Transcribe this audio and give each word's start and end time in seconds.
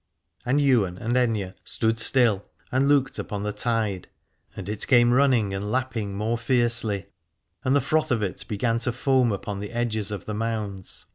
And 0.47 0.59
Ywain 0.59 0.97
and 0.97 1.15
Aithne 1.15 1.53
stood 1.63 1.99
still 1.99 2.43
and 2.71 2.87
looked 2.87 3.19
upon 3.19 3.43
the 3.43 3.53
tide: 3.53 4.07
and 4.55 4.67
it 4.67 4.87
came 4.87 5.13
running 5.13 5.53
and 5.53 5.71
lap 5.71 5.93
322 5.93 5.93
Alad 5.93 5.93
ore 5.93 5.93
ping 5.93 6.17
more 6.27 6.37
fiercely, 6.39 7.05
and 7.63 7.75
the 7.75 7.81
froth 7.81 8.09
of 8.09 8.23
it 8.23 8.43
began 8.47 8.79
to 8.79 8.91
foam 8.93 9.31
upon 9.31 9.59
the 9.59 9.71
edges 9.71 10.09
of 10.09 10.25
the 10.25 10.33
mounds. 10.33 11.05